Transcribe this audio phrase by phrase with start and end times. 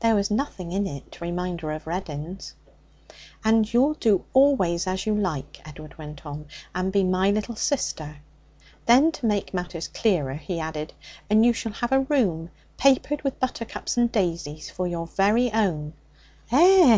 [0.00, 2.52] There was nothing in it to remind her of Reddin's.
[3.42, 8.16] 'And you'll do always as you like,' Edward went on, 'and be my little sister.'
[8.84, 10.92] Then, to make matters clearer, he added:
[11.30, 15.94] 'and you shall have a room papered with buttercups and daisies for your very own.'
[16.52, 16.88] 'Eh!